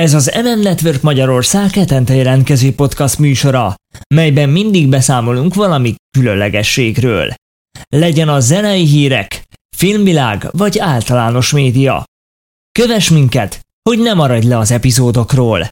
Ez 0.00 0.14
az 0.14 0.32
MM 0.42 0.60
Network 0.60 1.02
Magyarország 1.02 1.74
hetente 1.74 2.14
jelentkező 2.14 2.74
podcast 2.74 3.18
műsora, 3.18 3.74
melyben 4.14 4.48
mindig 4.48 4.88
beszámolunk 4.88 5.54
valami 5.54 5.94
különlegességről. 6.18 7.34
Legyen 7.88 8.28
a 8.28 8.40
zenei 8.40 8.84
hírek, 8.84 9.44
filmvilág 9.76 10.48
vagy 10.50 10.78
általános 10.78 11.52
média. 11.52 12.04
Kövess 12.78 13.08
minket, 13.08 13.60
hogy 13.82 13.98
ne 13.98 14.14
maradj 14.14 14.46
le 14.46 14.58
az 14.58 14.70
epizódokról. 14.70 15.68